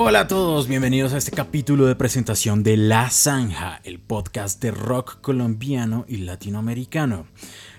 [0.00, 4.70] Hola a todos, bienvenidos a este capítulo de presentación de La Zanja, el podcast de
[4.70, 7.26] rock colombiano y latinoamericano.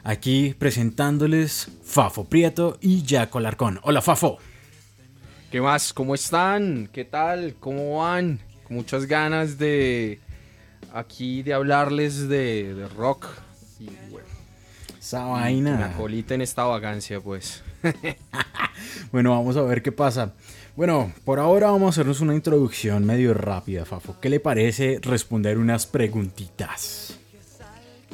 [0.04, 3.79] Aquí presentándoles Fafo Prieto y Jaco Larcón.
[3.83, 4.37] Hola Fafo.
[5.50, 5.94] ¿Qué más?
[5.94, 6.90] ¿Cómo están?
[6.92, 7.55] ¿Qué tal?
[7.58, 8.42] ¿Cómo van?
[8.67, 10.20] Con muchas ganas de
[10.94, 13.28] aquí de hablarles de, de rock
[13.79, 14.28] y bueno.
[14.99, 15.86] Esa vaina.
[15.86, 17.63] acolita en esta vagancia, pues.
[19.12, 20.34] Bueno, vamos a ver qué pasa.
[20.80, 24.16] Bueno, por ahora vamos a hacernos una introducción medio rápida, Fafo.
[24.22, 27.20] ¿Qué le parece responder unas preguntitas?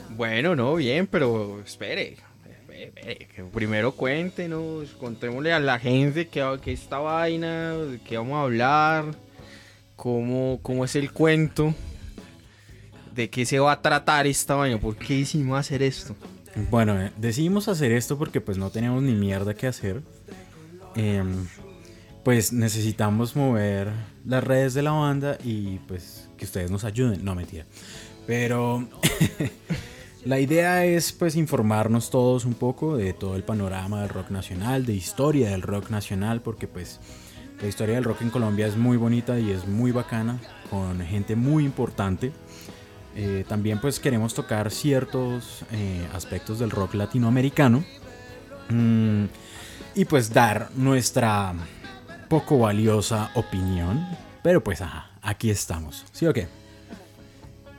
[0.10, 2.18] Bueno, no, bien, pero espere.
[2.68, 8.42] que primero cuéntenos, contémosle a la gente qué, qué esta vaina, de qué vamos a
[8.42, 9.16] hablar,
[9.96, 11.72] cómo, cómo es el cuento,
[13.14, 16.16] de qué se va a tratar esta vaina, por qué decidimos hacer esto.
[16.72, 20.02] Bueno, eh, decidimos hacer esto porque pues no teníamos ni mierda que hacer.
[20.96, 21.46] Em,
[22.26, 23.94] pues necesitamos mover
[24.26, 27.24] las redes de la banda y pues que ustedes nos ayuden.
[27.24, 27.64] No, mentira.
[28.28, 28.86] Pero
[30.26, 34.86] la idea es pues informarnos todos un poco de todo el panorama del rock nacional,
[34.86, 37.00] de historia del rock nacional, porque pues
[37.62, 40.38] la historia del rock en Colombia es muy bonita y es muy bacana,
[40.70, 42.34] con gente muy importante.
[43.16, 47.86] Eh, también pues queremos tocar ciertos eh, aspectos del rock latinoamericano
[48.70, 49.26] Mm,
[49.94, 51.54] y pues dar nuestra
[52.28, 54.06] poco valiosa opinión.
[54.44, 56.06] Pero pues ajá, aquí estamos.
[56.12, 56.48] ¿Sí o qué?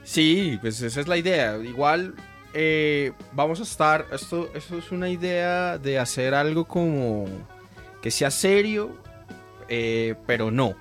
[0.05, 1.57] Sí, pues esa es la idea.
[1.59, 2.15] Igual
[2.55, 4.07] eh, vamos a estar.
[4.13, 7.27] Esto, esto es una idea de hacer algo como
[8.03, 8.97] que sea serio,
[9.69, 10.75] eh, pero no.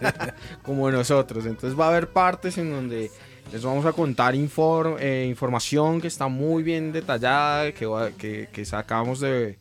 [0.62, 1.46] como nosotros.
[1.46, 3.10] Entonces va a haber partes en donde
[3.52, 9.58] les vamos a contar eh, información que está muy bien detallada, que, que sacamos de,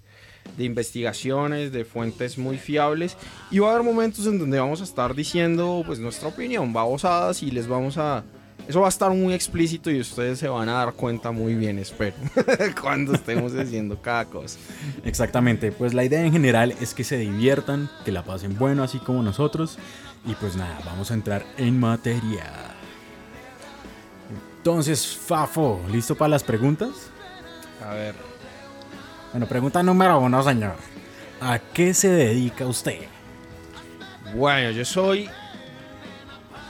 [0.57, 3.17] de investigaciones, de fuentes muy fiables.
[3.49, 7.43] Y va a haber momentos en donde vamos a estar diciendo pues nuestra opinión, babosadas,
[7.43, 8.23] y les vamos a...
[8.67, 11.79] Eso va a estar muy explícito y ustedes se van a dar cuenta muy bien,
[11.79, 12.15] espero,
[12.81, 14.59] cuando estemos diciendo cada cosa.
[15.03, 18.99] Exactamente, pues la idea en general es que se diviertan, que la pasen bueno así
[18.99, 19.79] como nosotros.
[20.25, 22.71] Y pues nada, vamos a entrar en materia.
[24.57, 27.09] Entonces, Fafo, ¿listo para las preguntas?
[27.83, 28.13] A ver,
[29.31, 30.75] Bueno, pregunta número uno, señor.
[31.39, 32.99] ¿A qué se dedica usted?
[34.35, 35.29] Bueno, yo soy.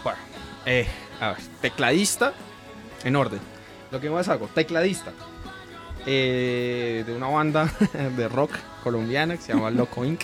[0.03, 0.19] Bueno,
[0.65, 0.87] eh,
[1.19, 2.33] a ver, tecladista.
[3.03, 3.39] En orden.
[3.89, 5.11] Lo que más hago, tecladista.
[6.05, 7.71] eh, de una banda
[8.17, 8.51] de rock
[8.83, 10.21] colombiana que se llama Loco Inc.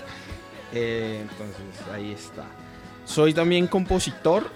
[0.74, 2.46] Eh, entonces, ahí está.
[3.06, 4.52] Soy también compositor.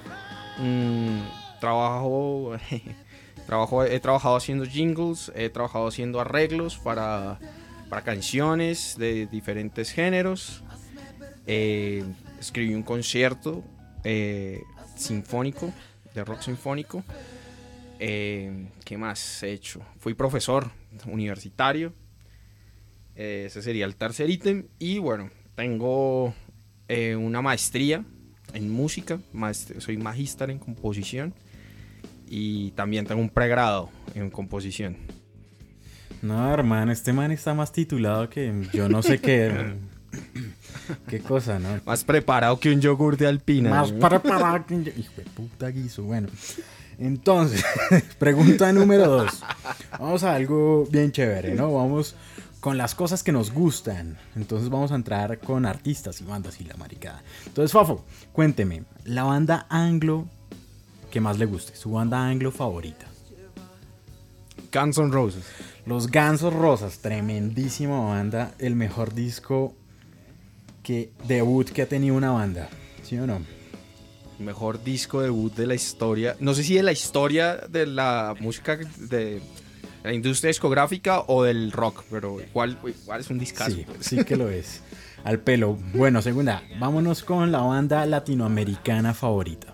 [0.57, 1.19] mm,
[1.59, 2.53] trabajo.
[3.47, 3.83] trabajo.
[3.83, 5.31] He trabajado haciendo jingles.
[5.35, 7.39] He trabajado haciendo arreglos para,
[7.91, 10.63] para canciones de diferentes géneros.
[11.45, 12.05] Eh,
[12.39, 13.65] escribí un concierto
[14.05, 14.61] eh,
[14.95, 15.73] sinfónico,
[16.15, 17.03] de rock sinfónico.
[17.99, 19.81] Eh, ¿Qué más he hecho?
[19.99, 20.71] Fui profesor
[21.05, 21.91] universitario.
[23.13, 24.67] Ese sería el tercer ítem.
[24.79, 26.33] Y bueno, tengo
[27.17, 28.05] una maestría
[28.53, 29.19] en música.
[29.79, 31.33] soy magíster en composición.
[32.25, 34.95] Y también tengo un pregrado en composición.
[36.21, 39.73] No, hermano, este man está más titulado que yo no sé qué.
[41.07, 41.69] qué cosa, ¿no?
[41.85, 43.69] Más preparado que un yogur de alpina.
[43.69, 44.07] Más ¿no?
[44.07, 46.03] preparado que un- Hijo de puta guiso.
[46.03, 46.27] Bueno,
[46.99, 47.63] entonces,
[48.19, 49.41] pregunta número dos.
[49.99, 51.73] Vamos a algo bien chévere, ¿no?
[51.73, 52.15] Vamos
[52.59, 54.17] con las cosas que nos gustan.
[54.35, 57.23] Entonces vamos a entrar con artistas y bandas y la maricada.
[57.47, 60.27] Entonces, Fafo, cuénteme, la banda anglo
[61.09, 63.07] que más le guste, su banda anglo favorita.
[64.71, 65.43] Guns N' Roses.
[65.85, 69.75] Los Gansos Rosas, tremendísima banda, el mejor disco
[70.83, 72.69] que debut que ha tenido una banda,
[73.03, 73.41] ¿sí o no?
[74.39, 76.35] Mejor disco debut de la historia.
[76.39, 79.41] No sé si de la historia de la música de
[80.03, 83.71] la industria discográfica o del rock, pero igual, igual es un discazo.
[83.71, 84.05] Sí, pues.
[84.05, 84.81] sí que lo es.
[85.23, 85.77] Al pelo.
[85.93, 89.70] Bueno, segunda, vámonos con la banda latinoamericana favorita.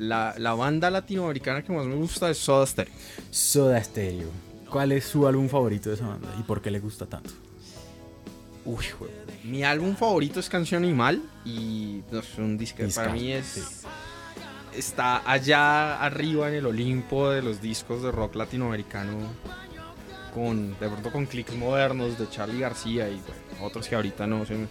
[0.00, 2.94] La, la banda latinoamericana que más me gusta es Soda Stereo.
[3.30, 4.30] Soda Stereo.
[4.70, 7.28] ¿Cuál es su álbum favorito de esa banda y por qué le gusta tanto?
[8.64, 9.10] Uy, güey.
[9.44, 13.44] Mi álbum favorito es Canción Animal y no es un disco Discazo, para mí es
[13.46, 13.62] sí.
[14.74, 19.18] está allá arriba en el Olimpo de los discos de rock latinoamericano
[20.32, 24.46] con de pronto con clics modernos de Charlie García y bueno, otros que ahorita no
[24.46, 24.66] se me,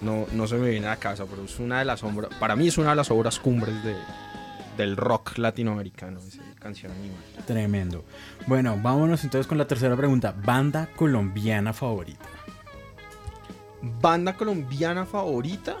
[0.00, 2.68] no, no se me viene a casa, pero es una de las obras, para mí
[2.68, 3.96] es una de las obras cumbres de,
[4.76, 7.16] del rock latinoamericano, esa canción animal.
[7.46, 8.04] Tremendo.
[8.46, 10.34] Bueno, vámonos entonces con la tercera pregunta.
[10.44, 12.26] Banda colombiana favorita.
[14.00, 15.76] Banda colombiana favorita.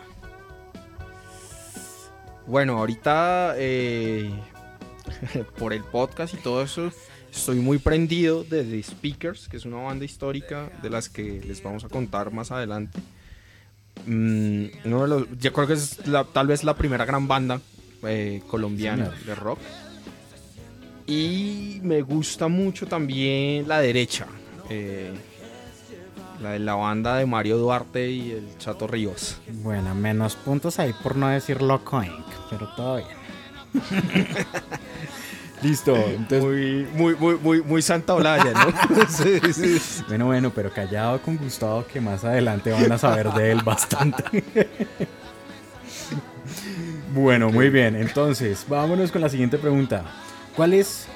[2.46, 4.30] Bueno, ahorita eh,
[5.58, 6.90] por el podcast y todo eso,
[7.32, 11.62] estoy muy prendido de The Speakers, que es una banda histórica de las que les
[11.62, 12.98] vamos a contar más adelante.
[14.06, 17.60] Mm, uno de los- yo creo que es la- tal vez la primera gran banda
[18.02, 19.58] eh, colombiana de rock.
[21.06, 24.26] Y me gusta mucho también la derecha.
[24.70, 25.12] eh,
[26.40, 29.36] la de la banda de Mario Duarte y el Chato Ríos.
[29.62, 33.08] Bueno, menos puntos ahí por no decir Loco Inc., pero todo bien.
[35.62, 39.06] Listo, entonces, Muy, muy, muy, muy, muy Santa Olaya, ¿no?
[39.08, 40.02] Sí, sí, sí.
[40.08, 44.42] bueno, bueno, pero callado con Gustavo que más adelante van a saber de él bastante.
[47.12, 50.02] bueno, muy bien, entonces, vámonos con la siguiente pregunta.
[50.56, 51.06] ¿Cuál es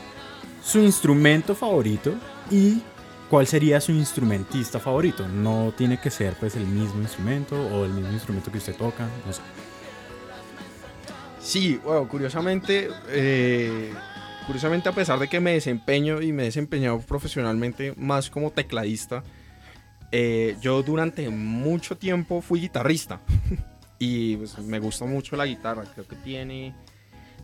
[0.63, 2.15] su instrumento favorito
[2.51, 2.83] y
[3.31, 5.27] cuál sería su instrumentista favorito?
[5.27, 9.09] No tiene que ser pues el mismo instrumento o el mismo instrumento que usted toca,
[9.27, 9.41] no sé.
[11.41, 13.93] Sí, bueno, curiosamente, eh,
[14.47, 19.23] curiosamente a pesar de que me desempeño y me he desempeñado profesionalmente más como tecladista,
[20.13, 23.21] eh, yo durante mucho tiempo fui guitarrista
[23.99, 26.75] y pues, me gusta mucho la guitarra, creo que tiene,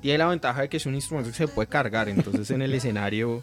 [0.01, 2.73] tiene la ventaja de que es un instrumento que se puede cargar, entonces en el
[2.75, 3.43] escenario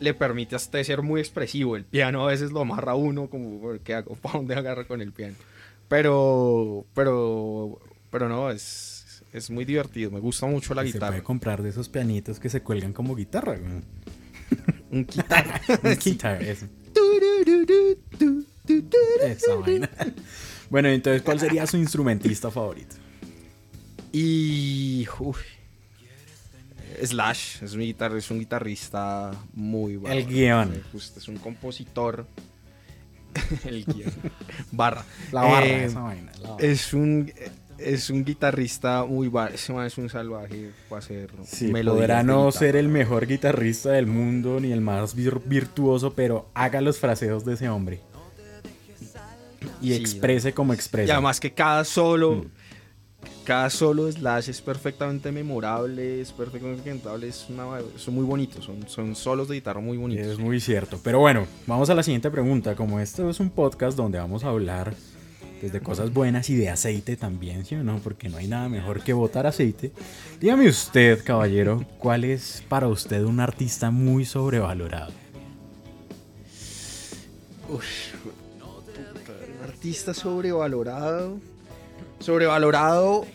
[0.00, 3.28] le permite a usted ser muy expresivo, el piano a veces lo amarra a uno
[3.28, 4.14] como, ¿qué hago?
[4.22, 5.34] ¿Para dónde agarra con el piano?
[5.88, 7.78] Pero, pero,
[8.10, 11.12] pero no, es, es muy divertido, me gusta mucho la Y se guitarra.
[11.12, 13.56] puede comprar de esos pianitos que se cuelgan como guitarra.
[13.56, 13.72] güey.
[14.90, 15.60] Un guitarra.
[15.82, 16.66] Un guitar, eso.
[19.22, 19.90] Esa vaina.
[20.74, 22.96] Bueno, entonces, ¿cuál sería su instrumentista favorito?
[24.10, 25.06] Y.
[25.20, 25.36] uy,
[27.00, 30.18] Slash es, mi guitar- es un guitarrista muy bárbaro.
[30.18, 30.82] El guion.
[30.92, 32.26] Es un compositor.
[33.64, 34.12] el guion.
[34.72, 35.04] Barra.
[35.30, 36.32] La barra, Eh, esa vaina.
[36.42, 36.66] la barra.
[36.66, 37.32] Es un.
[37.78, 42.74] Es un guitarrista muy Ese man es un salvaje para hacer Sí, podrá no ser
[42.74, 47.54] el mejor guitarrista del mundo ni el más vir- virtuoso, pero haga los fraseos de
[47.54, 48.00] ese hombre.
[49.82, 51.12] Y Sí, exprese como Y expresa.
[51.14, 52.44] además que cada solo, Mm.
[53.44, 57.64] cada solo Slash es perfectamente memorable, es perfectamente cantable, es una,
[57.96, 60.26] son muy bonitos, son, son solos de guitarra muy bonitos.
[60.26, 60.98] Es muy cierto.
[61.02, 62.74] Pero bueno, vamos a la siguiente pregunta.
[62.76, 64.94] Como esto es un podcast donde vamos a hablar
[65.60, 67.98] pues, de cosas buenas y de aceite también, ¿sí o no?
[67.98, 69.92] Porque no hay nada mejor que botar aceite.
[70.40, 75.12] Dígame usted, caballero, ¿cuál es para usted un artista muy sobrevalorado?
[77.70, 77.84] Uf,
[79.84, 81.36] artista sobrevalorado.
[82.18, 83.26] Sobrevalorado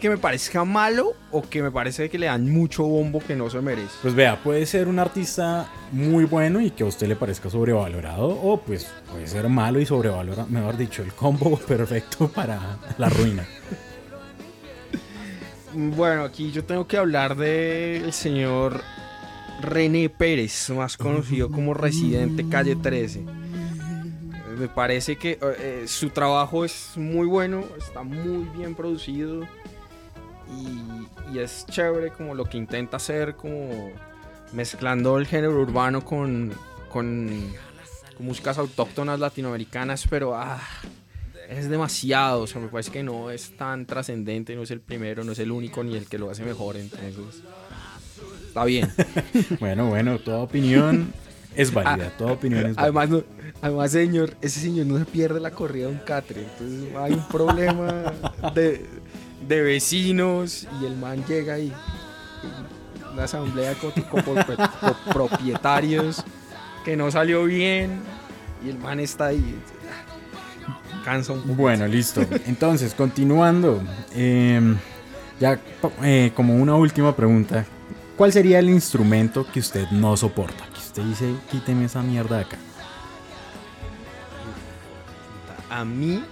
[0.00, 3.50] que me parezca malo o que me parece que le dan mucho bombo que no
[3.50, 3.92] se merece.
[4.00, 8.26] Pues vea, puede ser un artista muy bueno y que a usted le parezca sobrevalorado,
[8.26, 13.46] o pues puede ser malo y sobrevalorado, mejor dicho, el combo perfecto para la ruina.
[15.74, 18.80] Bueno, aquí yo tengo que hablar del señor
[19.60, 23.45] René Pérez, más conocido como Residente Calle 13.
[24.56, 29.46] Me parece que eh, eh, su trabajo es muy bueno, está muy bien producido
[31.32, 33.90] y, es chévere como lo que intenta hacer, como
[34.52, 36.54] mezclando el género urbano con,
[36.88, 37.28] con,
[38.16, 40.58] con músicas autóctonas latinoamericanas, pero ah,
[41.50, 45.24] es demasiado, o sea, me parece que no es tan trascendente, no es el primero,
[45.24, 47.14] no es el único ni el que lo hace mejor, entonces
[48.46, 48.90] está bien.
[49.60, 51.12] Bueno, bueno, toda opinión
[51.56, 52.82] es válida, toda opinión es válida.
[52.82, 53.22] Además, no-
[53.62, 57.26] además, señor, ese señor no se pierde la corrida de un catre, entonces hay un
[57.28, 58.12] problema
[58.54, 58.86] de,
[59.48, 61.72] de vecinos y el man llega ahí,
[63.12, 66.22] una asamblea de co- co- copropietarios
[66.84, 68.00] que no salió bien
[68.64, 69.56] y el man está ahí,
[71.04, 71.54] cansa un poco.
[71.54, 72.22] Bueno, listo.
[72.46, 73.82] Entonces, continuando,
[74.14, 74.76] em,
[75.40, 75.58] ya
[76.02, 77.64] eh, como una última pregunta,
[78.16, 80.64] ¿cuál sería el instrumento que usted no soporta?
[80.96, 82.56] Usted dice, quíteme esa mierda de acá.
[85.68, 86.24] A mí,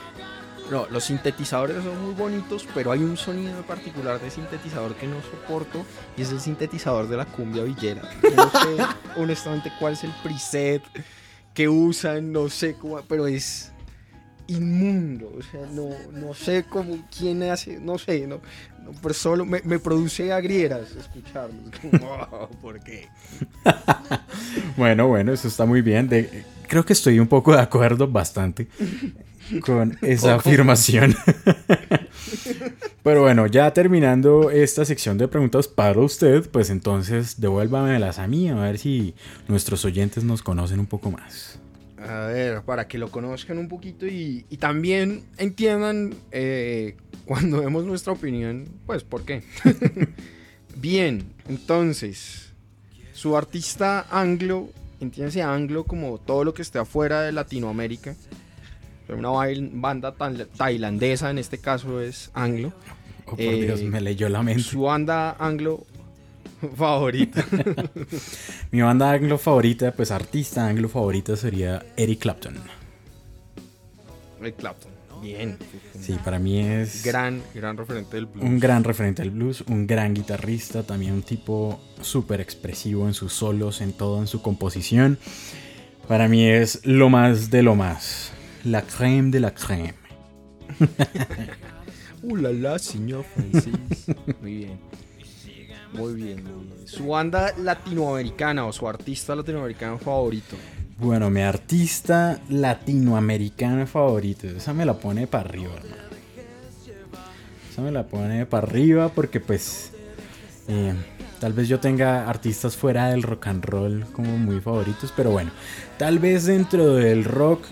[0.70, 5.06] no, los sintetizadores son muy bonitos, pero hay un sonido en particular de sintetizador que
[5.06, 5.84] no soporto
[6.16, 8.00] y es el sintetizador de la cumbia villera.
[8.34, 8.86] No sé
[9.20, 10.82] honestamente cuál es el preset
[11.52, 13.69] que usan, no sé cómo, pero es
[14.50, 15.88] inmundo, o sea, no,
[16.18, 18.40] no sé cómo, quién hace, no sé, no,
[18.84, 21.54] no, pero solo me, me produce agrieras escucharlo.
[21.72, 23.06] Es como, "Oh, ¿Por qué?
[24.76, 26.08] Bueno, bueno, eso está muy bien.
[26.08, 28.68] De- creo que estoy un poco de acuerdo, bastante,
[29.62, 30.48] con esa Poco.
[30.48, 31.14] afirmación.
[33.02, 38.48] Pero bueno, ya terminando esta sección de preguntas para usted, pues entonces devuélvamelas a mí,
[38.48, 39.14] a ver si
[39.48, 41.58] nuestros oyentes nos conocen un poco más.
[42.02, 47.84] A ver, para que lo conozcan un poquito y, y también entiendan eh, cuando demos
[47.84, 49.42] nuestra opinión, pues, ¿por qué?
[50.76, 52.52] Bien, entonces,
[53.12, 58.14] su artista anglo, entiéndase anglo como todo lo que esté afuera de Latinoamérica.
[59.08, 59.30] Una
[59.72, 60.14] banda
[60.56, 62.72] tailandesa, en este caso es anglo.
[63.26, 64.62] Oh, por Eh, Dios, me leyó la mente.
[64.62, 65.84] Su banda anglo
[66.76, 67.44] favorita.
[68.70, 72.54] Mi banda anglo favorita, pues artista anglo favorita sería Eric Clapton.
[74.40, 74.90] Eric Clapton.
[75.22, 75.58] Bien.
[76.00, 78.44] Sí, para mí es Gran, gran referente del blues.
[78.44, 83.34] un gran referente del blues, un gran guitarrista, también un tipo súper expresivo en sus
[83.34, 85.18] solos, en todo, en su composición.
[86.08, 88.32] Para mí es lo más de lo más.
[88.64, 89.94] La creme de la creme.
[92.22, 94.04] Uh, la, la, señor Francis.
[94.42, 94.78] Muy bien.
[95.92, 96.86] Muy bien, muy bien.
[96.88, 100.56] Su banda latinoamericana o su artista latinoamericano favorito.
[100.98, 104.46] Bueno, mi artista latinoamericano favorito.
[104.46, 106.02] Esa me la pone para arriba, hermano.
[107.70, 109.92] Esa me la pone para arriba porque pues...
[110.68, 110.94] eh,
[111.40, 115.12] tal vez yo tenga artistas fuera del rock and roll como muy favoritos.
[115.16, 115.50] Pero bueno,
[115.98, 117.64] tal vez dentro del rock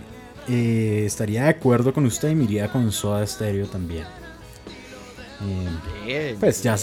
[0.49, 4.07] eh, estaría de acuerdo con usted y me iría con Soda Stereo también.
[6.07, 6.77] Eh, pues ya,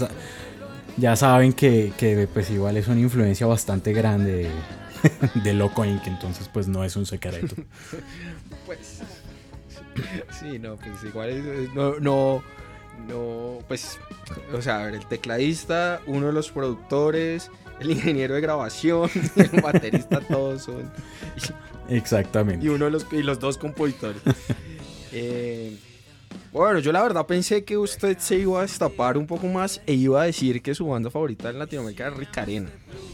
[0.97, 4.49] ya saben que, que, pues igual es una influencia bastante grande
[5.33, 6.05] de, de Loco Inc.
[6.07, 7.55] Entonces pues no es un secreto.
[8.65, 9.01] Pues.
[10.39, 12.43] Sí, no, pues igual es- no, no,
[13.07, 13.99] no, pues,
[14.53, 17.49] o sea, a ver, el tecladista, uno de los productores,
[17.79, 20.91] el ingeniero de grabación, el baterista, todos son,
[21.89, 22.65] Exactamente.
[22.65, 24.21] y uno de los, y los dos compositores.
[25.13, 25.77] Eh,
[26.51, 29.94] bueno, yo la verdad pensé que usted se iba a destapar un poco más e
[29.94, 32.70] iba a decir que su banda favorita en Latinoamérica es Rick Arena.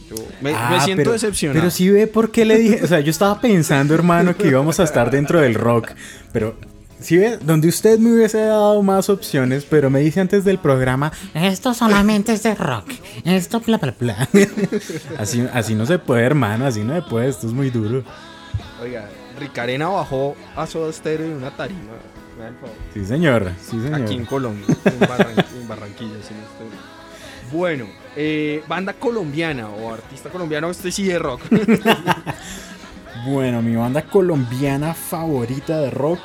[0.09, 1.59] Yo me, me Ah, siento pero- decepcionado.
[1.59, 4.79] Pero sí ve por qué le dije, o sea, yo estaba pensando, hermano, que íbamos
[4.79, 5.91] a estar dentro del rock,
[6.33, 6.55] pero
[6.99, 11.11] sí ve, donde usted me hubiese dado más opciones, pero me dice antes del programa,
[11.33, 12.89] Esto solamente es de rock.
[13.25, 14.29] Esto bla bla bla.
[15.17, 18.03] así, así no se puede, hermano, así no se puede, esto es muy duro.
[18.81, 19.07] Oiga,
[19.39, 21.79] Rick Arena bajó a Soda Stereo en una tarima.
[22.93, 24.01] Sí, señor, sí, señor.
[24.01, 26.67] Aquí en Colombia, en, Barran- en Barranquilla, si no estoy.
[27.51, 31.41] Bueno, eh, banda colombiana o artista colombiano, este sí de rock.
[33.25, 36.21] Bueno, mi banda colombiana favorita de rock.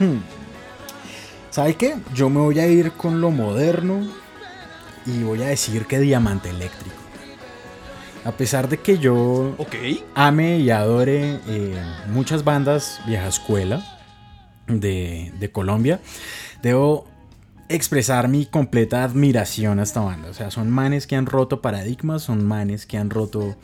[0.00, 0.18] Hmm.
[1.50, 1.94] ¿Sabe qué?
[2.12, 4.00] Yo me voy a ir con lo moderno
[5.06, 6.96] y voy a decir que Diamante Eléctrico.
[8.24, 9.76] A pesar de que yo ok.
[10.16, 13.84] ame y adore eh, muchas bandas vieja escuela
[14.66, 16.00] de, Colombia,
[16.62, 17.06] debo
[17.68, 20.28] expresar mi completa admiración a esta banda.
[20.30, 23.56] O sea, son manes que han roto paradigmas, son manes que han roto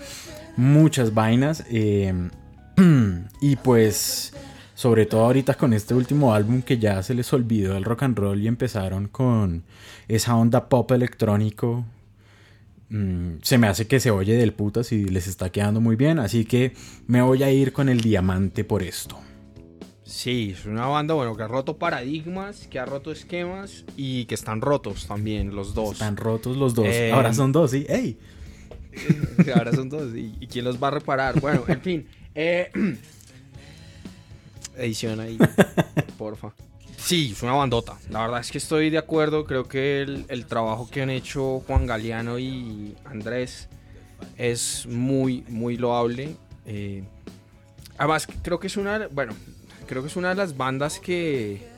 [0.56, 1.64] muchas vainas.
[1.70, 2.12] eh,
[3.40, 4.32] y pues,
[4.74, 8.18] sobre todo ahorita con este último álbum que ya se les olvidó el rock and
[8.18, 9.64] roll y empezaron con
[10.08, 11.84] esa onda pop electrónico
[12.90, 16.18] Mm, se me hace que se oye del putas y les está quedando muy bien,
[16.18, 16.74] así que
[17.06, 19.16] me voy a ir con el diamante por esto.
[20.10, 24.34] Sí, es una banda, bueno, que ha roto paradigmas, que ha roto esquemas y que
[24.34, 25.92] están rotos también, los dos.
[25.92, 26.86] Están rotos los dos.
[26.86, 27.86] Eh, Ahora son dos, ¿sí?
[27.88, 28.18] ¡Ey!
[29.54, 30.12] Ahora son dos.
[30.16, 31.40] ¿Y, y quién los va a reparar?
[31.40, 32.08] Bueno, en fin.
[32.34, 32.72] eh,
[34.76, 35.38] edición ahí,
[36.18, 36.52] porfa.
[36.96, 37.96] Sí, es una bandota.
[38.10, 39.44] La verdad es que estoy de acuerdo.
[39.44, 43.68] Creo que el, el trabajo que han hecho Juan Galeano y Andrés
[44.36, 46.34] es muy, muy loable.
[46.66, 47.04] Eh,
[47.96, 49.06] además, creo que es una.
[49.08, 49.34] Bueno,
[49.90, 51.68] creo que es una de las bandas que.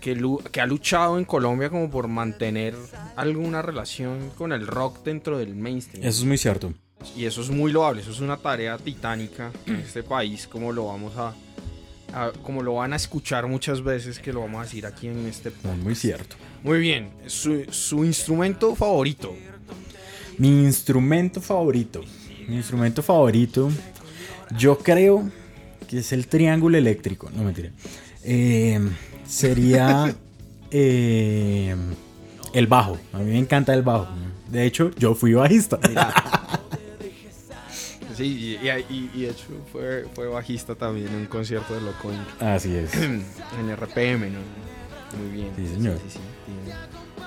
[0.00, 2.74] Que, ha luchado en Colombia como por mantener
[3.14, 6.04] alguna relación con el rock dentro del mainstream.
[6.04, 6.72] Eso es muy cierto.
[7.16, 10.86] Y eso es muy loable, eso es una tarea titánica en este país, como lo
[10.86, 11.34] vamos a,
[12.14, 15.24] a- como lo van a escuchar muchas veces, que lo vamos a decir aquí en
[15.26, 15.78] este Es podcast.
[15.82, 16.36] muy cierto.
[16.64, 19.32] Muy bien, su, su instrumento favorito.
[20.38, 22.02] Mi instrumento favorito.
[22.48, 23.70] Mi instrumento favorito.
[24.58, 25.30] Yo creo
[25.92, 27.28] que es el triángulo eléctrico.
[27.36, 27.68] No mentira.
[28.24, 28.80] Eh,
[29.26, 30.14] sería
[30.70, 31.76] eh,
[32.54, 32.98] el bajo.
[33.12, 34.08] A mí me encanta el bajo.
[34.48, 35.78] De hecho, yo fui bajista.
[38.16, 42.10] Sí, y, y- y- de hecho fue, fue bajista también en un concierto de Loco.
[42.40, 42.92] Así es.
[42.94, 43.24] en
[43.74, 44.38] RPM, ¿no?
[45.18, 45.50] Muy bien.
[45.56, 45.96] Sí, señor.
[45.96, 46.18] sí, sí.
[46.44, 46.78] Tiene-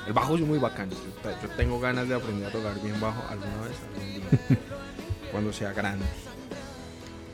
[0.06, 0.92] El bajo es muy bacano.
[0.92, 4.58] Yo, yo tengo ganas de aprender a tocar bien bajo alguna vez, algún día,
[5.32, 6.06] cuando sea grande.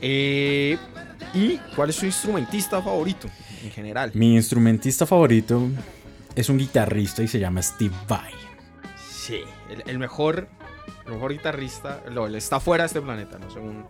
[0.00, 0.78] Eh,
[1.34, 3.28] ¿Y cuál es su instrumentista favorito
[3.62, 4.10] en general?
[4.14, 5.68] Mi instrumentista favorito
[6.34, 8.32] es un guitarrista y se llama Steve Vai.
[9.08, 10.48] Sí, el, el mejor,
[11.06, 13.50] el mejor guitarrista, no, él está fuera de este planeta, ¿no?
[13.50, 13.84] Según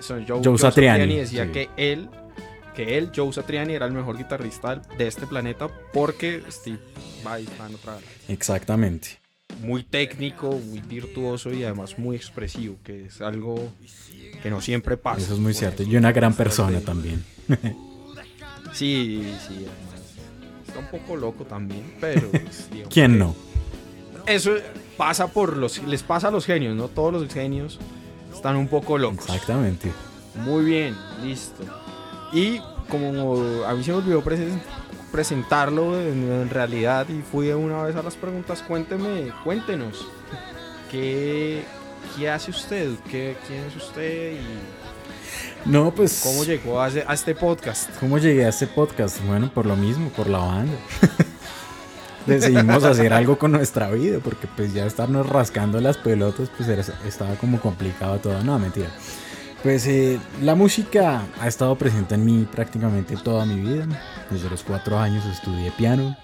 [0.00, 1.52] son Joe, Joe Satriani, decía sí.
[1.52, 2.10] que él
[2.74, 6.78] que él, Joe Satriani, era el mejor guitarrista de este planeta porque Steve
[7.22, 7.98] Vai está en otra.
[8.28, 9.21] Exactamente.
[9.62, 13.70] Muy técnico, muy virtuoso y además muy expresivo, que es algo
[14.42, 15.20] que no siempre pasa.
[15.22, 15.82] Eso es muy cierto.
[15.84, 17.24] Y una gran persona de- también.
[18.72, 20.00] Sí, sí, además.
[20.66, 22.28] Está un poco loco también, pero.
[22.30, 23.34] pues, digamos ¿Quién no?
[24.26, 24.52] Eso
[24.96, 25.82] pasa por los.
[25.84, 26.88] Les pasa a los genios, ¿no?
[26.88, 27.78] Todos los genios
[28.34, 29.26] están un poco locos.
[29.26, 29.92] Exactamente.
[30.36, 31.62] Muy bien, listo.
[32.32, 34.22] Y como a mí se me olvidó
[35.12, 40.06] presentarlo en, en realidad y fui una vez a las preguntas, cuénteme, cuéntenos.
[40.90, 41.64] ¿Qué,
[42.16, 42.90] qué hace usted?
[43.10, 44.32] ¿Qué, ¿Quién es usted?
[44.32, 46.20] ¿Y No, pues.
[46.24, 47.90] cómo llegó a, a este podcast?
[48.00, 49.22] ¿Cómo llegué a este podcast?
[49.26, 50.72] Bueno, por lo mismo, por la banda.
[52.26, 56.84] Decidimos hacer algo con nuestra vida, porque pues ya estarnos rascando las pelotas, pues era-
[57.06, 58.42] estaba como complicado todo.
[58.44, 58.90] No, mentira.
[59.62, 63.86] Pues eh, la música ha estado presente en mí prácticamente toda mi vida.
[64.28, 66.16] Desde los cuatro años estudié piano,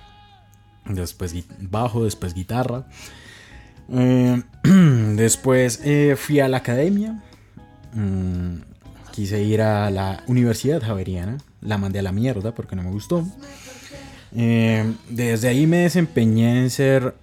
[0.87, 2.87] después bajo, después guitarra.
[3.91, 4.43] Eh,
[5.15, 7.23] después eh, fui a la academia.
[7.95, 8.57] Mm,
[9.13, 11.39] quise ir a la Universidad Javeriana.
[11.61, 13.25] La mandé a la mierda porque no me gustó.
[14.35, 17.15] Eh, desde ahí me desempeñé en ser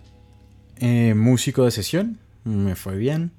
[1.15, 2.19] músico de sesión.
[2.45, 3.31] Me fue bien.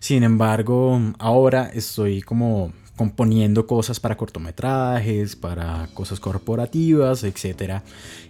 [0.00, 7.80] Sin embargo, ahora estoy como componiendo cosas para cortometrajes, para cosas corporativas, etc.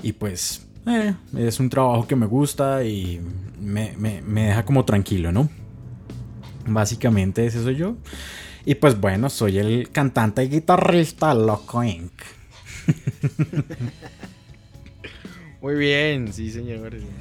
[0.03, 3.21] Y pues eh, es un trabajo que me gusta y
[3.61, 5.49] me, me- me deja como tranquilo, ¿no?
[6.67, 7.97] Básicamente ese soy yo.
[8.67, 12.13] Y pues bueno, soy el cantante y guitarrista Loco Inc.
[15.63, 17.03] Muy bien, sí, señores.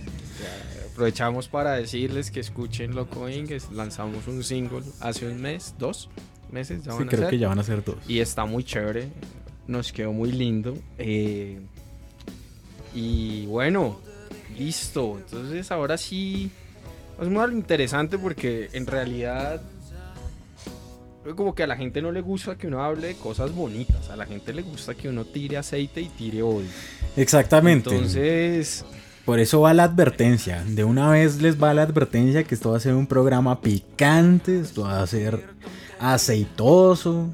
[0.98, 3.50] Aprovechamos para decirles que escuchen Loco Inc.
[3.50, 6.10] que Lanzamos un single hace un mes, dos
[6.52, 7.30] meses, ya Sí, van a creo ser.
[7.30, 7.98] que ya van a ser dos.
[8.08, 9.10] Y está muy chévere.
[9.68, 10.76] Nos quedó muy lindo.
[10.98, 11.60] eh,
[12.96, 14.00] y bueno,
[14.58, 15.20] listo.
[15.20, 16.50] Entonces ahora sí.
[17.22, 19.62] Es muy interesante porque en realidad.
[21.36, 24.10] Como que a la gente no le gusta que uno hable de cosas bonitas.
[24.10, 26.70] A la gente le gusta que uno tire aceite y tire odio.
[27.16, 27.92] Exactamente.
[27.92, 28.84] Entonces.
[29.28, 30.64] Por eso va la advertencia.
[30.66, 34.58] De una vez les va la advertencia que esto va a ser un programa picante,
[34.58, 35.44] esto va a ser
[36.00, 37.28] aceitoso.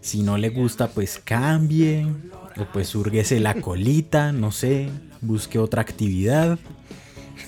[0.00, 2.06] Si no le gusta, pues cambie.
[2.56, 4.88] O pues húrguese la colita, no sé.
[5.20, 6.58] Busque otra actividad.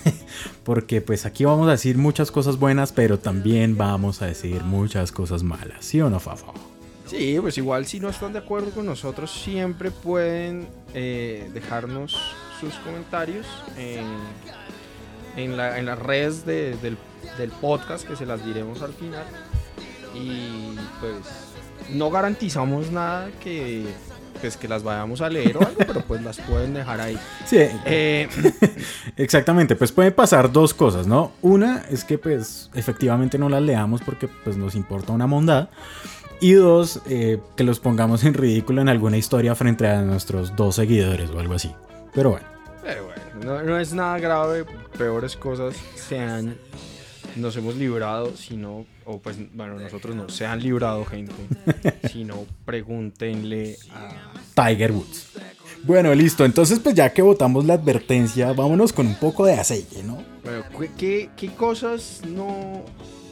[0.63, 5.11] Porque pues aquí vamos a decir muchas cosas buenas, pero también vamos a decir muchas
[5.11, 5.83] cosas malas.
[5.83, 6.53] ¿Sí o no, Fafo?
[7.07, 12.15] Sí, pues igual si no están de acuerdo con nosotros, siempre pueden eh, dejarnos
[12.59, 13.45] sus comentarios
[13.77, 14.05] en,
[15.35, 16.97] en, la- en las redes de- del,
[17.37, 19.23] del podcast, que se las diremos al final.
[20.15, 21.15] Y pues
[21.93, 23.85] no garantizamos nada que,
[24.41, 27.17] pues, que las vayamos a leer o algo, pero pues las pueden dejar ahí.
[27.45, 28.27] Sí, Eh,
[29.17, 31.31] Exactamente, pues pueden pasar dos cosas, ¿no?
[31.41, 35.69] Una es que pues efectivamente no las leamos porque pues nos importa una mondad.
[36.41, 40.75] Y dos, eh, que los pongamos en ridículo en alguna historia frente a nuestros dos
[40.75, 41.73] seguidores o algo así.
[42.13, 42.45] Pero bueno,
[42.83, 44.65] Pero bueno, no, no es nada grave,
[44.97, 46.57] peores cosas se han,
[47.35, 51.33] nos hemos librado, sino, o pues, bueno, nosotros no, se han librado gente,
[52.11, 54.33] sino pregúntenle a...
[54.55, 55.27] Tiger Woods.
[55.83, 60.03] Bueno, listo, entonces pues ya que votamos la advertencia, vámonos con un poco de aceite,
[60.03, 60.21] ¿no?
[60.43, 62.83] Bueno, ¿qué- ¿qué, qué cosas no...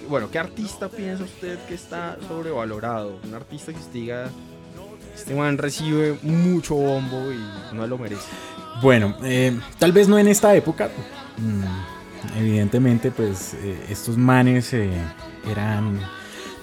[0.08, 3.20] Bueno, ¿qué artista piensa usted que está sobrevalorado?
[3.26, 4.30] Un artista que usted diga,
[5.14, 8.24] este man recibe mucho bombo y no lo merece.
[8.82, 10.90] Bueno, eh, tal vez no en esta época.
[11.38, 14.90] Mm, evidentemente, pues eh, estos manes eh,
[15.50, 16.00] eran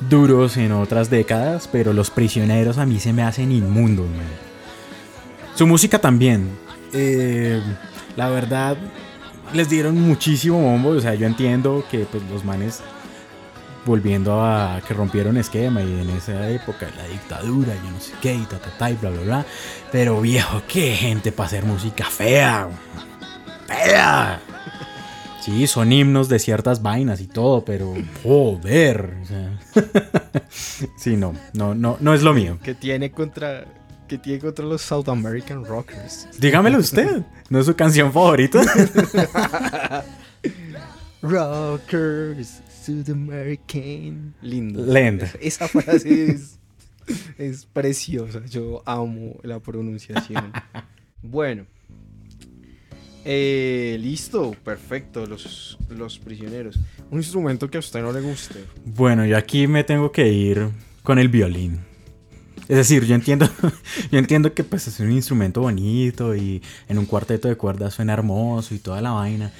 [0.08, 4.26] duros en otras décadas, pero los prisioneros a mí se me hacen inmundos, man.
[5.54, 6.50] Su música también.
[8.16, 8.76] La verdad,
[9.52, 10.90] les dieron muchísimo bombo.
[10.90, 12.82] O sea, yo entiendo que pues, los manes,
[13.84, 18.34] volviendo a que rompieron esquema y en esa época, la dictadura, yo no sé qué,
[18.34, 19.46] y ta, ta, ta, y bla, bla, bla.
[19.92, 22.68] Pero viejo, qué gente para hacer música fea.
[23.66, 24.40] Fea.
[25.40, 29.18] Sí, son himnos de ciertas vainas y todo, pero joder.
[29.22, 29.60] o sea.
[30.96, 32.58] sí, no, no, no, no es lo mío.
[32.62, 33.66] Que tiene contra...
[34.08, 36.28] Que tiene contra los South American Rockers.
[36.38, 37.22] Dígamelo usted.
[37.48, 38.62] ¿No es su canción favorita?
[41.22, 44.34] Rockers, Sudamerican.
[44.42, 44.84] Lindo.
[44.84, 45.30] Lenda.
[45.40, 46.58] Esa frase es,
[47.38, 48.44] es preciosa.
[48.46, 50.52] Yo amo la pronunciación.
[51.22, 51.66] bueno.
[53.24, 55.24] Eh, listo, perfecto.
[55.24, 56.78] Los, los prisioneros.
[57.10, 58.64] Un instrumento que a usted no le guste.
[58.84, 60.68] Bueno, yo aquí me tengo que ir
[61.02, 61.80] con el violín.
[62.68, 63.48] Es decir, yo entiendo,
[64.10, 68.12] yo entiendo que pues es un instrumento bonito y en un cuarteto de cuerdas suena
[68.12, 69.52] hermoso y toda la vaina.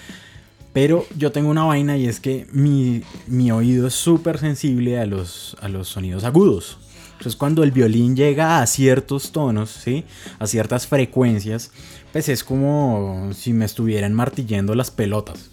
[0.74, 5.06] Pero yo tengo una vaina y es que mi, mi oído es súper sensible a
[5.06, 6.78] los, a los sonidos agudos.
[7.12, 10.04] Entonces cuando el violín llega a ciertos tonos, ¿sí?
[10.40, 11.70] A ciertas frecuencias,
[12.12, 15.48] pues es como si me estuvieran martillando las pelotas.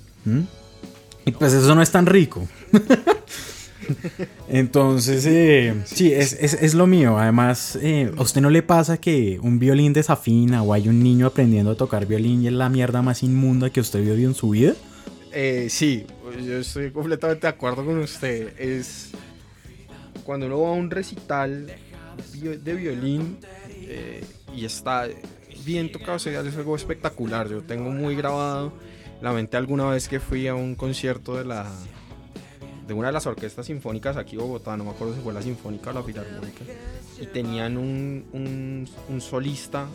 [1.25, 2.47] Y pues eso no es tan rico.
[4.49, 7.17] Entonces, eh, sí, es, es- es lo mío.
[7.17, 11.27] Además, eh, ¿a usted no le pasa que un violín desafina o hay un niño
[11.27, 14.49] aprendiendo a tocar violín y es la mierda más inmunda que usted vio en su
[14.49, 14.73] vida?
[15.33, 16.05] Eh, sí,
[16.45, 18.59] yo estoy completamente de acuerdo con usted.
[18.59, 19.11] Es
[20.23, 21.71] cuando uno va a un recital
[22.33, 23.39] de violín
[23.69, 24.23] eh,
[24.55, 25.07] y está
[25.65, 27.49] bien tocado, o sea, es algo espectacular.
[27.49, 28.73] Yo tengo muy grabado
[29.21, 31.71] la mente alguna vez que fui a un concierto de la
[32.87, 35.41] de una de las orquestas sinfónicas aquí en Bogotá, no me acuerdo si fue la
[35.41, 36.65] sinfónica o la filarmónica,
[37.21, 39.87] y tenían un, un, un solista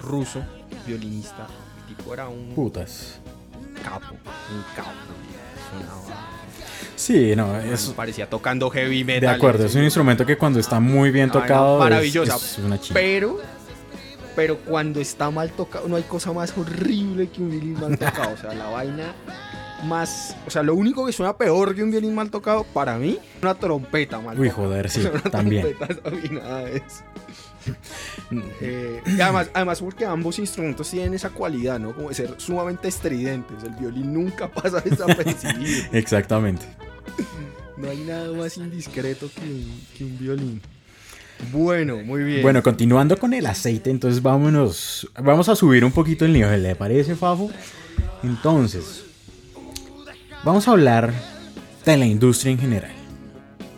[0.00, 0.44] ruso,
[0.86, 1.46] violinista,
[1.88, 3.20] el tipo era un Putas.
[3.82, 4.90] Capo, un capo.
[6.96, 9.20] Sí, no, es parecía tocando heavy metal.
[9.30, 9.64] de acuerdo.
[9.66, 12.36] Es un instrumento que cuando está muy bien Una vaina tocado es- maravillosa.
[12.36, 13.00] es una chingada.
[13.04, 13.40] Pero,
[14.36, 18.34] pero cuando está mal tocado, no hay cosa más horrible que un violín mal tocado.
[18.34, 19.14] O sea, la vaina
[19.84, 20.36] más.
[20.46, 23.54] O sea, lo único que suena peor que un violín mal tocado, para mí, una
[23.54, 24.68] trompeta mal Uy, tocada.
[24.68, 25.74] joder, sí, O sea, una también.
[25.76, 26.82] trompeta es.
[28.60, 31.94] Eh, y además, además porque ambos instrumentos tienen esa cualidad, ¿no?
[31.94, 33.62] Como de ser sumamente estridentes.
[33.62, 35.84] El violín nunca pasa desapercibido.
[35.92, 36.64] Exactamente.
[37.76, 40.62] No hay nada más indiscreto que un, que un violín.
[41.50, 42.42] Bueno, muy bien.
[42.42, 45.10] Bueno, continuando con el aceite, entonces vámonos.
[45.20, 47.50] Vamos a subir un poquito el nivel, ¿le parece, Fafo?
[48.22, 49.04] Entonces,
[50.44, 51.12] vamos a hablar
[51.84, 52.92] de la industria en general.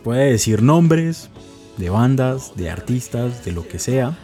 [0.03, 1.29] Puede decir nombres
[1.77, 4.17] de bandas, de artistas, de lo que sea.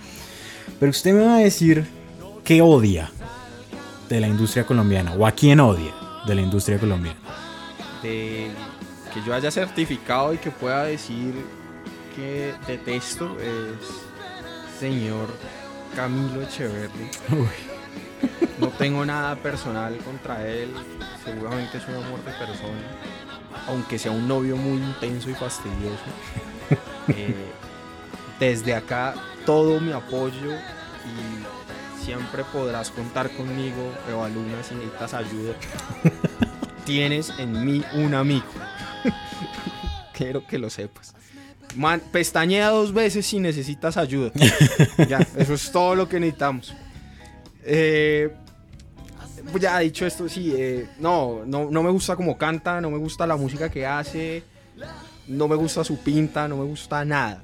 [0.80, 1.86] Pero usted me va a decir
[2.44, 3.12] qué odia
[4.10, 5.94] de la industria colombiana o a quién odia
[6.28, 7.20] de la industria colombiana.
[8.02, 8.50] de
[9.14, 11.34] que yo haya certificado y que pueda decir
[12.16, 15.28] que detesto es señor
[15.96, 17.10] Camilo Echeverry.
[18.60, 20.70] No tengo nada personal contra él,
[21.24, 22.82] seguramente es un amor de persona,
[23.68, 26.06] aunque sea un novio muy intenso y fastidioso.
[27.08, 27.34] Eh,
[28.40, 35.54] desde acá todo mi apoyo y siempre podrás contar conmigo, Eva Luna, si necesitas ayuda.
[36.86, 38.46] Tienes en mí un amigo.
[40.14, 41.14] Quiero que lo sepas.
[41.76, 44.32] Man, pestañea dos veces si necesitas ayuda.
[45.08, 46.74] ya, eso es todo lo que necesitamos.
[47.64, 48.34] Eh,
[49.52, 52.98] pues ya dicho esto, sí, eh, no, no, no me gusta cómo canta, no me
[52.98, 54.44] gusta la música que hace,
[55.32, 57.44] no me gusta su pinta, no me gusta nada.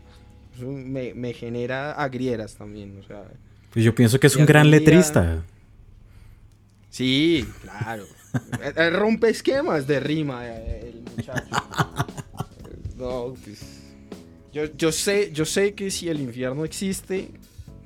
[0.56, 3.24] Eso me, me genera agrieras también, o sea,
[3.72, 5.44] Pues yo pienso que es un gran día- letrista.
[6.90, 8.04] Sí, claro.
[8.76, 11.44] Eh, Rompe esquemas de rima eh, el muchacho.
[12.98, 13.64] No, pues,
[14.52, 17.30] yo, yo sé, yo sé que si el infierno existe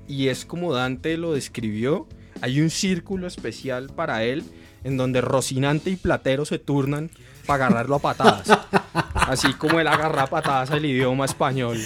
[0.08, 2.08] y es como Dante lo describió,
[2.42, 4.44] hay un círculo especial para él
[4.86, 7.12] en donde Rocinante y Platero se turnan
[7.46, 8.48] para agarrarlo a patadas.
[9.32, 11.78] Así como él agarra patadas al idioma español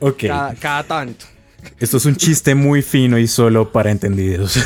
[0.00, 0.24] Ok.
[0.26, 1.24] cada, cada tanto.
[1.80, 4.58] Esto es un chiste muy fino y solo para entendidos.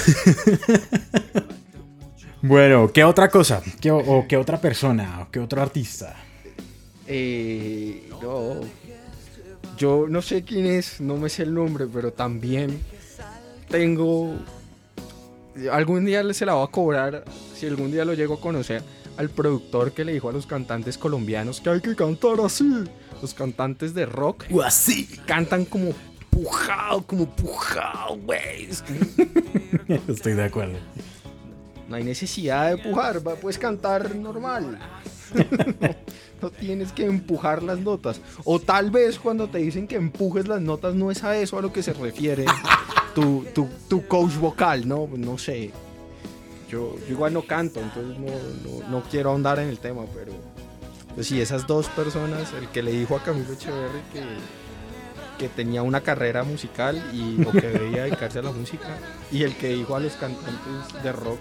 [2.43, 3.63] bueno, ¿qué otra cosa?
[3.81, 5.21] ¿Qué, o, qué otra persona?
[5.23, 6.17] ¿O qué otro artista?
[7.07, 8.61] Eh, no.
[9.77, 12.81] Yo no sé quién es, no me sé el nombre, pero también
[13.69, 14.35] tengo.
[15.71, 18.83] Algún día se la voy a cobrar, si algún día lo llego a conocer,
[19.19, 22.85] al productor que le dijo a los cantantes colombianos que hay que cantar así.
[23.21, 25.07] Los cantantes de rock O así.
[25.27, 25.91] cantan como
[26.31, 28.69] pujado, como pujado, güey.
[30.09, 30.79] Estoy de acuerdo.
[31.89, 34.79] No hay necesidad de pujar, va- puedes cantar normal.
[35.35, 35.89] no,
[36.43, 38.21] no tienes que empujar las notas.
[38.45, 41.63] O tal vez cuando te dicen que empujes las notas no es a eso a
[41.63, 42.45] lo que se refiere
[43.15, 45.09] tu, tu, tu coach vocal, ¿no?
[45.17, 45.73] No sé.
[46.69, 48.27] Yo, yo igual no canto, entonces no,
[48.81, 50.33] no- no quiero ahondar en el tema, pero...
[51.15, 54.23] Pues sí, esas dos personas, el que le dijo a Camilo Echeverry que,
[55.39, 58.87] que tenía una carrera musical y o que debía dedicarse a la música,
[59.33, 61.41] y el que dijo a los cantantes de rock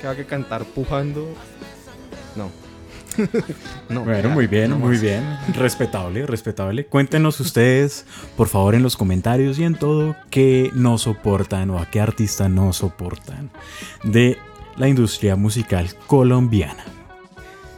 [0.00, 1.26] que había que cantar pujando,
[2.36, 2.50] no.
[3.88, 5.24] no Bueno, ya, muy bien, no muy bien.
[5.54, 6.86] Respetable, respetable.
[6.86, 8.04] Cuéntenos ustedes,
[8.36, 12.48] por favor, en los comentarios y en todo, qué no soportan o a qué artista
[12.48, 13.50] no soportan
[14.04, 14.38] de
[14.76, 16.84] la industria musical colombiana.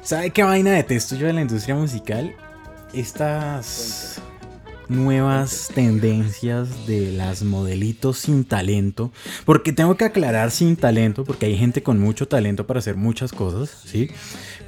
[0.03, 2.35] ¿Sabe qué vaina detesto yo de la industria musical?
[2.93, 4.21] Estas.
[4.89, 9.13] nuevas tendencias de las modelitos sin talento.
[9.45, 13.31] Porque tengo que aclarar sin talento, porque hay gente con mucho talento para hacer muchas
[13.33, 14.09] cosas, ¿sí?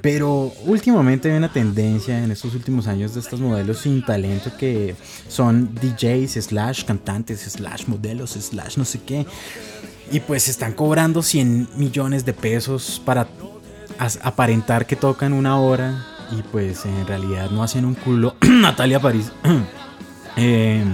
[0.02, 4.94] Pero últimamente hay una tendencia en estos últimos años de estos modelos sin talento que
[5.28, 9.24] son DJs, slash cantantes, slash modelos, slash no sé qué.
[10.10, 13.28] Y pues están cobrando 100 millones de pesos para
[14.22, 18.34] aparentar que tocan una hora y pues en realidad no hacen un culo.
[18.40, 19.30] Natalia París.
[20.36, 20.84] Eh,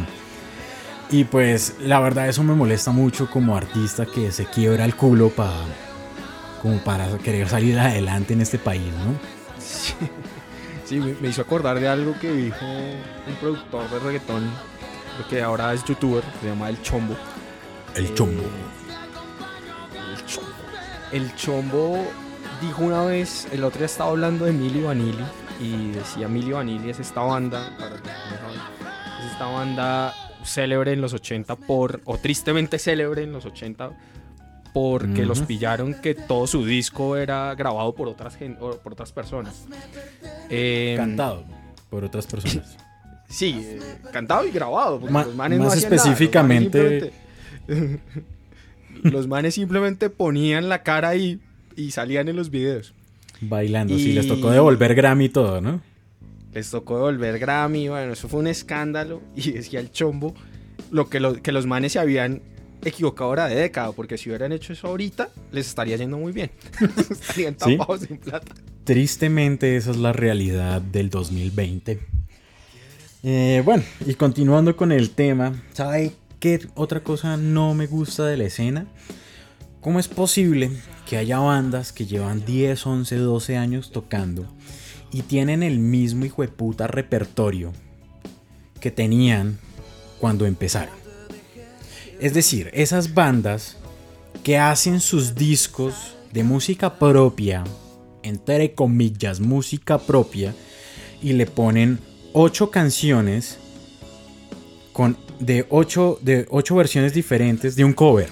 [1.11, 5.29] y pues la verdad eso me molesta mucho como artista que se quiebra el culo
[5.29, 5.52] para
[6.62, 9.14] como para querer salir adelante en este país, ¿no?
[10.85, 14.50] Sí, me, me hizo acordar de algo que dijo un productor de reggaetón,
[15.29, 17.14] que ahora es youtuber, se llama El Chombo.
[17.94, 18.42] El Eh, chombo.
[21.16, 22.05] El Chombo.
[22.61, 25.24] Dijo una vez, el otro día estaba hablando de Milli Vanilli
[25.61, 28.61] y decía Milli Vanilli es esta banda, para los que no saben,
[29.26, 33.90] es esta banda célebre en los 80 por, o tristemente célebre en los 80
[34.72, 39.64] porque los pillaron que todo su disco era grabado por otras, gen- por otras personas.
[40.50, 41.44] Eh, Cantado
[41.90, 42.76] por otras personas.
[43.29, 43.81] Sí, eh,
[44.12, 45.00] cantado y grabado.
[45.00, 46.16] porque Ma- los manes más no nada,
[49.10, 51.40] los manes simplemente- ponían la cara ahí
[51.76, 52.94] y salían en los videos.
[53.40, 55.80] Bailando, sí, Y- les tocó devolver Grammy y todo, ¿no?
[56.54, 59.20] Les tocó devolver Grammy, bueno, eso fue un escándalo.
[59.36, 60.34] Y decía el chombo
[60.90, 62.40] lo que, lo- que los manes se habían
[62.84, 66.50] equivocado ahora de década, porque si hubieran hecho eso ahorita, les estaría yendo muy bien.
[67.10, 67.76] Estarían Sí.
[67.76, 68.54] tapados sin plata.
[68.84, 71.98] Tristemente esa es la realidad del 2020.
[73.24, 76.12] Eh, bueno, y continuando con el tema, ¿sabe
[76.74, 78.87] otra cosa no me gusta de la escena?
[79.80, 80.70] ¿Cómo es posible
[81.09, 84.46] que haya bandas que llevan 10, 11, 12 años tocando
[85.12, 87.72] y tienen el mismo hijo de puta repertorio
[88.80, 89.59] que tenían
[90.20, 90.94] cuando empezaron?
[92.20, 93.76] Es decir, esas bandas
[94.42, 97.64] que hacen sus discos de música propia,
[98.22, 100.54] entre comillas, música propia,
[101.22, 101.98] y le ponen
[102.32, 103.59] ocho canciones
[104.92, 108.29] con de ocho, de ocho versiones diferentes de un cover.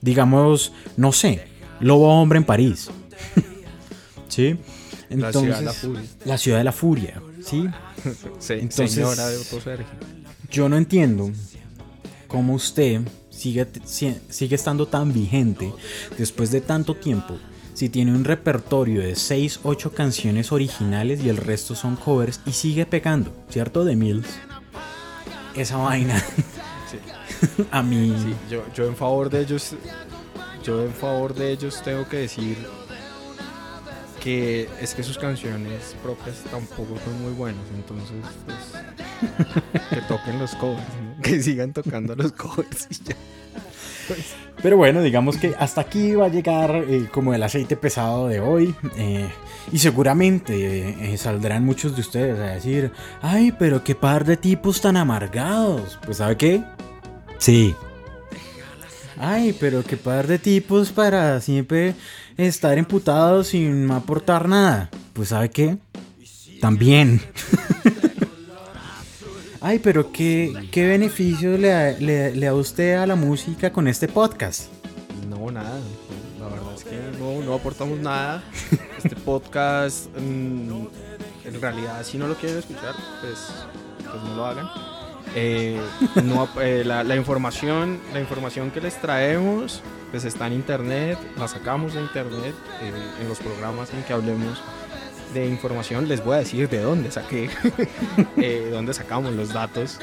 [0.00, 1.42] Digamos, no sé,
[1.80, 2.88] Lobo Hombre en París.
[4.28, 4.56] ¿Sí?
[5.10, 6.02] La ciudad de la furia.
[6.24, 7.68] La ciudad de la furia, ¿sí?
[8.48, 9.86] Entonces- señora de Otto Sergio.
[10.50, 11.30] Yo no entiendo
[12.28, 15.72] cómo usted sigue, si- sigue estando tan vigente
[16.16, 17.36] después de tanto tiempo.
[17.74, 22.52] Si tiene un repertorio de 6, 8 canciones originales y el resto son covers y
[22.52, 23.84] sigue pegando, ¿cierto?
[23.84, 24.26] De Mills.
[25.54, 26.22] Esa vaina.
[27.70, 28.14] A mí.
[28.22, 29.74] Sí, yo, yo en favor de ellos,
[30.62, 32.56] yo en favor de ellos tengo que decir
[34.20, 40.54] que es que sus canciones propias tampoco son muy buenas, entonces pues, que toquen los
[40.56, 41.22] covers, ¿no?
[41.22, 43.16] que sigan tocando los covers y ya.
[44.62, 48.40] Pero bueno, digamos que hasta aquí va a llegar eh, como el aceite pesado de
[48.40, 48.74] hoy.
[48.96, 49.28] eh,
[49.72, 52.90] y seguramente eh, saldrán muchos de ustedes a decir,
[53.22, 55.98] ay, pero qué par de tipos tan amargados.
[56.04, 56.62] Pues ¿sabe qué?
[57.38, 57.74] Sí.
[59.18, 61.94] Ay, pero qué par de tipos para siempre
[62.36, 64.90] estar emputados sin aportar nada.
[65.12, 65.76] Pues ¿sabe qué?
[66.60, 67.20] También.
[69.60, 74.08] Ay, pero qué, qué beneficio le, le- le da usted a la música con este
[74.08, 74.68] podcast.
[75.28, 75.78] No, nada.
[76.38, 78.42] La verdad es que no, no aportamos nada.
[78.96, 80.86] Este podcast, mm,
[81.44, 83.38] en realidad, si no lo quieren escuchar, pues,
[83.98, 84.66] pues no lo hagan.
[85.36, 85.78] Eh,
[86.24, 91.46] no eh, la, la información, la información que les traemos, pues está en internet, la
[91.48, 92.92] sacamos de internet, eh,
[93.22, 94.58] en los programas en que hablemos
[95.34, 97.48] de información, les voy a decir de dónde saqué,
[98.36, 99.98] eh, dónde sacamos los datos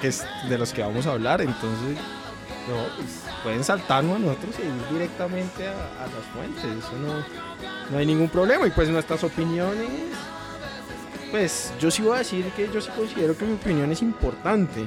[0.00, 1.40] que- es de los que vamos a hablar.
[1.40, 1.96] Entonces,
[2.68, 3.08] no, pues
[3.42, 6.64] pueden saltarnos a nosotros e ir directamente a, a las fuentes.
[6.64, 7.24] Eso no,
[7.90, 8.66] no hay ningún problema.
[8.66, 9.88] Y pues nuestras opiniones,
[11.30, 14.86] pues yo sí voy a decir que yo sí considero que mi opinión es importante.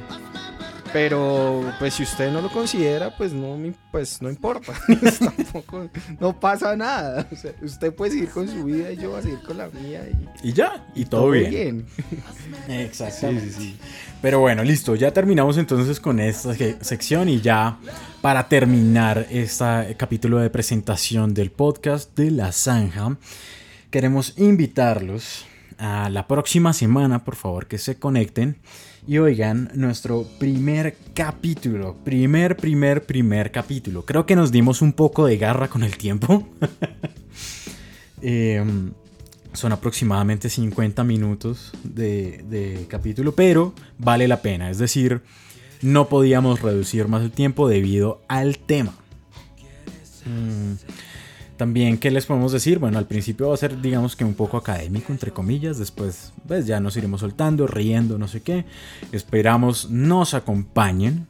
[0.93, 4.73] Pero pues si usted no lo considera, pues no, me- pues no importa.
[5.19, 7.27] Tampoco, no pasa nada.
[7.31, 9.67] O sea, usted puede seguir con su vida y yo voy a seguir con la
[9.69, 10.01] mía.
[10.43, 11.85] Y, Y ya, y todo, bien.
[12.67, 13.75] Exactamente.
[14.21, 17.77] Pero bueno, listo, ya terminamos entonces con esta se- sección y ya
[18.21, 23.17] para terminar este capítulo de presentación del podcast de La Zanja,
[23.91, 25.45] queremos invitarlos
[25.77, 28.57] a la próxima semana, por favor, que se conecten
[29.07, 34.03] y oigan nuestro primer capítulo, primer, primer, primer capítulo.
[34.05, 36.47] Creo que nos dimos un poco de garra con el tiempo.
[38.19, 38.93] Em,
[39.53, 44.71] son aproximadamente 50 minutos de, capítulo, pero vale la pena.
[44.71, 45.21] Es decir,
[45.83, 48.95] no podíamos reducir más el tiempo debido al tema.
[50.25, 50.73] Mm,
[51.57, 52.77] También, ¿qué les podemos decir?
[52.77, 55.79] Bueno, al principio va a ser, digamos que un poco académico, entre comillas.
[55.79, 58.65] Después, pues ya nos iremos soltando, riendo, no sé qué.
[59.11, 61.27] Esperamos nos acompañen.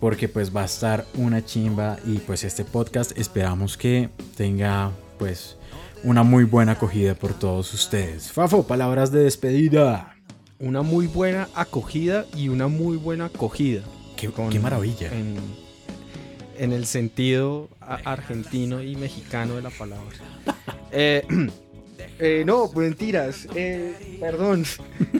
[0.00, 1.96] Porque pues va a estar una chimba.
[2.04, 5.56] Y pues este podcast esperamos que tenga pues
[6.02, 8.32] una muy buena acogida por todos ustedes.
[8.32, 10.16] Fafo, palabras de despedida.
[10.58, 13.82] Una muy buena acogida y una muy buena acogida.
[14.16, 15.06] Qué, Con- qué maravilla.
[15.12, 15.36] En,
[16.58, 20.16] en el sentido argentino y mexicano de la palabra.
[20.90, 21.22] Eh,
[22.18, 23.46] eh, no, mentiras.
[23.54, 24.64] eh, perdón.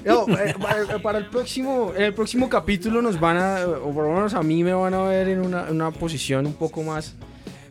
[0.05, 0.55] No, eh,
[1.01, 4.43] para, el próximo, en el próximo capítulo nos van a, o por lo menos a
[4.43, 7.15] mí me van a ver en una, una posición un poco más,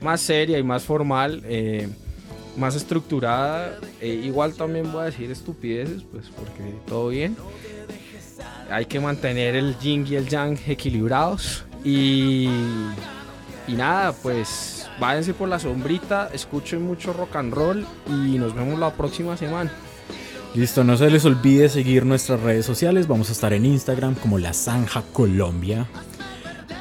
[0.01, 1.89] más seria y más formal, eh,
[2.55, 3.77] más estructurada.
[3.99, 7.35] Eh, igual también voy a decir estupideces, pues porque todo bien.
[8.69, 11.65] Hay que mantener el yin y el yang equilibrados.
[11.83, 12.47] Y,
[13.71, 18.77] y nada, pues váyanse por la sombrita, escuchen mucho rock and roll y nos vemos
[18.77, 19.71] la próxima semana.
[20.53, 23.07] Listo, no se les olvide seguir nuestras redes sociales.
[23.07, 25.87] Vamos a estar en Instagram como La Zanja Colombia.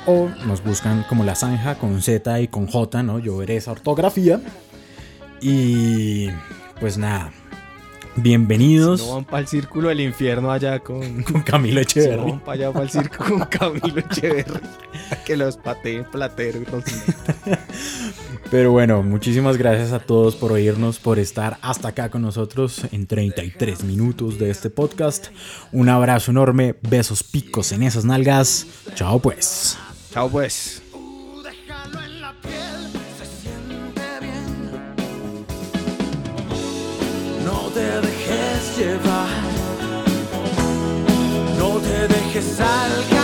[0.07, 3.20] O nos buscan como La Zanja con Z y con J, ¿no?
[3.20, 4.40] Yo veré esa ortografía.
[5.40, 6.29] Y
[6.81, 7.31] pues nada.
[8.16, 11.23] Bienvenidos No van para el círculo del infierno allá con...
[11.23, 12.31] con Camilo No Echeverry.
[12.31, 14.61] van para allá para el circo con Camilo Echeverry.
[15.11, 16.64] A que los pateen platero y.
[18.51, 23.07] Pero bueno, muchísimas gracias a todos por oírnos, por estar hasta acá con nosotros en
[23.07, 25.29] 33 minutos de este podcast.
[25.70, 28.66] Un abrazo enorme, besos picos en esas nalgas.
[28.96, 29.79] Chao pues.
[30.12, 30.80] Chao pues.
[42.40, 43.19] que salga.